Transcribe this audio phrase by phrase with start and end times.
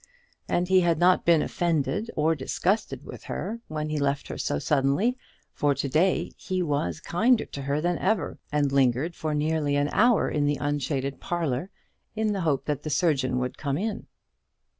[0.49, 4.57] and he had not been offended or disgusted with her when he left her so
[4.57, 5.15] suddenly;
[5.53, 9.89] for to day he was kinder to her than ever, and lingered for nearly an
[9.89, 11.69] hour in the unshaded parlour,
[12.15, 14.07] in the hope that the surgeon would come in.